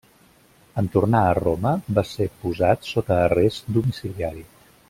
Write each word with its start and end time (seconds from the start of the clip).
En 0.81 0.87
tornar 0.95 1.21
a 1.25 1.35
Roma, 1.39 1.75
va 1.99 2.05
ser 2.13 2.29
posat 2.47 2.91
sota 2.95 3.23
arrest 3.29 3.73
domiciliari. 3.79 4.47